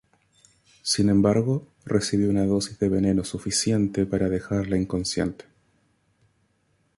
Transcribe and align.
Sin 0.81 1.09
embargo, 1.09 1.67
recibió 1.85 2.31
una 2.31 2.47
dosis 2.47 2.79
de 2.79 2.89
veneno 2.89 3.23
suficiente 3.23 4.07
para 4.07 4.29
dejarla 4.29 4.79
inconsciente. 4.79 5.45